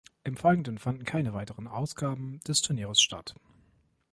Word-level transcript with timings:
Im 0.23 0.35
Folgenden 0.35 0.79
fanden 0.79 1.03
keine 1.05 1.35
weiteren 1.35 1.67
Ausgaben 1.67 2.39
des 2.47 2.63
Turnieres 2.63 2.99
statt. 3.03 3.35